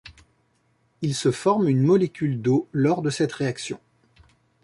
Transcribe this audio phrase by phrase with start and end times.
[1.03, 3.79] Il se forme une molécule d'eau lors de cette réaction.